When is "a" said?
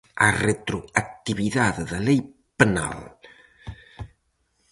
0.27-0.29